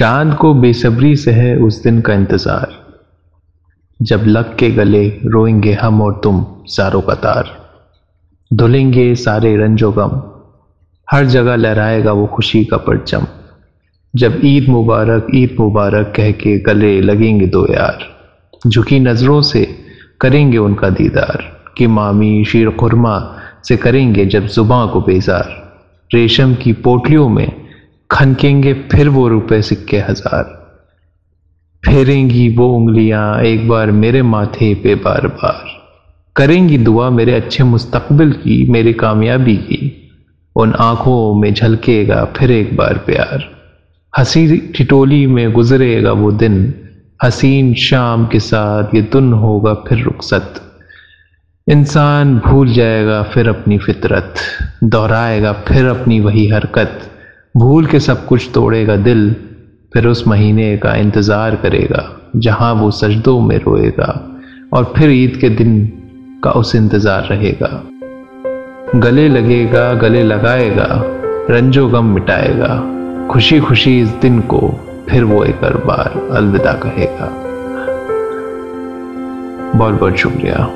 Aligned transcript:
चाँद 0.00 0.34
को 0.34 0.54
बेसब्री 0.54 1.16
से 1.16 1.30
है 1.30 1.56
उस 1.56 1.82
दिन 1.82 2.00
का 2.00 2.14
इंतज़ार। 2.14 2.68
जब 4.02 4.22
लग 4.26 4.56
के 4.56 4.70
गले 4.70 5.08
रोएँगे 5.08 5.72
हम 5.72 6.02
और 6.02 6.20
तुम 6.24 6.46
सारों 6.66 7.00
का 7.00 7.14
तार। 7.14 7.72
धुलेंगे 8.54 9.14
सारे 9.14 9.56
रंजो 9.56 9.92
गम। 9.92 10.22
हर 11.10 11.26
जगह 11.26 11.56
लहराएगा 11.56 12.12
वो 12.12 12.26
खुशी 12.26 12.64
का 12.64 12.76
परचम। 12.76 13.26
जब 14.16 14.40
ईद 14.44 14.68
मुबारक 14.68 15.26
ईद 15.34 15.56
मुबारक 15.60 16.12
कह 16.16 16.32
के 16.32 16.58
गले 16.58 17.00
लगेंगे 17.00 17.46
दो 17.46 17.66
यार। 17.72 17.98
झुकी 18.66 19.00
नज़रों 19.00 19.42
से 19.42 19.78
करेंगे 20.20 20.58
उनका 20.58 20.90
दीदार। 20.90 21.64
कि 21.76 21.86
मामी 21.86 22.44
शीर 22.44 22.70
खुरमा 22.70 23.36
से 23.64 23.76
करेंगे 23.76 24.26
जब 24.26 24.46
जुबां 24.46 24.88
को 24.88 25.00
बेजार। 25.00 25.72
रेशम 26.14 26.54
की 26.54 26.72
पोटलियों 26.72 27.28
में 27.28 27.59
खनकेंगे, 28.10 28.72
फिर 28.72 29.08
वो 29.08 29.28
रुपए 29.28 29.62
सिक्के 29.62 29.98
हज़ार। 29.98 30.58
फेरेंगी 31.84 32.56
वो 32.56 32.68
उंगलियाँ 32.68 33.42
एक 33.42 33.68
बार 33.68 33.90
मेरे 33.90 34.22
माथे 34.22 34.74
पे 34.74 34.94
बार 34.94 35.26
बार। 35.26 35.64
करेंगी 36.36 36.78
दुआ 36.78 37.10
मेरे 37.10 37.34
अच्छे 37.34 37.64
मुस्तकबिल 37.64 38.32
की, 38.32 38.70
मेरी 38.70 38.92
कामयाबी 38.92 39.56
की। 39.56 39.96
उन 40.56 40.72
आँखों 40.72 41.34
में 41.34 41.54
झलकेगा 41.54 42.24
फिर 42.24 42.50
एक 42.50 42.76
बार 42.76 42.98
प्यार। 42.98 43.48
हँसी 44.18 44.58
ठिटोली 44.58 45.26
में 45.26 45.52
गुजरेगा 45.52 46.12
वो 46.12 46.32
दिन। 46.32 46.74
हसीन 47.24 47.74
शाम 47.74 48.26
के 48.26 48.40
साथ 48.40 48.94
ये 48.94 49.02
दुन 49.02 49.32
होगा 49.32 49.74
फिर 49.74 49.98
रुखसत। 49.98 50.60
इंसान 51.68 52.38
भूल 52.38 52.72
जाएगा 52.72 53.22
फिर 53.22 53.48
अपनी 53.48 53.78
फितरत। 53.78 54.34
दोहराएगा 54.84 55.52
फिर 55.52 55.86
अपनी 55.86 56.20
वही 56.20 56.48
हरकत। 56.48 57.09
भूल 57.56 57.86
के 57.86 58.00
सब 58.00 58.26
कुछ 58.26 58.50
तोड़ेगा 58.54 58.96
दिल, 58.96 59.36
फिर 59.94 60.06
उस 60.06 60.28
महीने 60.28 60.76
का 60.76 60.94
इंतज़ार 60.94 61.56
करेगा, 61.56 62.30
जहाँ 62.36 62.74
वो 62.74 62.90
सजदों 62.90 63.40
में 63.40 63.58
रोएगा, 63.58 64.30
और 64.72 64.92
फिर 64.96 65.10
ईद 65.10 65.36
के 65.36 65.48
दिन 65.48 65.92
का 66.44 66.50
उस 66.50 66.74
इंतज़ार 66.74 67.22
रहेगा। 67.22 67.82
गले 68.96 69.28
लगेगा, 69.28 69.94
गले 69.94 70.22
लगाएगा, 70.22 70.88
रंजो 71.50 71.88
गम 71.88 72.04
मिटाएगा 72.04 72.96
खुशी 73.28 73.60
खुशी 73.60 74.00
इस 74.00 74.08
दिन 74.08 74.40
को 74.40 74.80
फिर 75.08 75.24
वो 75.24 75.44
एक 75.44 75.60
बार 75.60 76.28
अलविदा 76.30 76.72
कहेगा। 76.72 77.26
बहुत 79.78 79.94
बहुत 79.94 80.16
शुक्रिया। 80.16 80.70